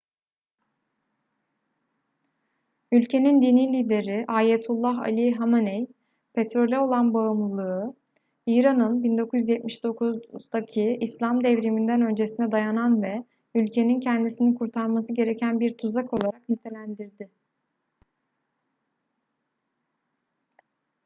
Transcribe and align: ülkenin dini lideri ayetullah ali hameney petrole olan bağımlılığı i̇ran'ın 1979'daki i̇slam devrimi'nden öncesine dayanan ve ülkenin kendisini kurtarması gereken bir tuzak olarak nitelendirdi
ülkenin 2.91 3.41
dini 3.41 3.73
lideri 3.83 4.25
ayetullah 4.27 4.99
ali 4.99 5.31
hameney 5.35 5.87
petrole 6.33 6.79
olan 6.79 7.13
bağımlılığı 7.13 7.93
i̇ran'ın 8.45 9.03
1979'daki 9.03 10.97
i̇slam 11.01 11.43
devrimi'nden 11.43 12.01
öncesine 12.01 12.51
dayanan 12.51 13.01
ve 13.03 13.23
ülkenin 13.55 13.99
kendisini 13.99 14.55
kurtarması 14.55 15.13
gereken 15.13 15.59
bir 15.59 15.77
tuzak 15.77 16.13
olarak 16.13 16.49
nitelendirdi 16.49 17.29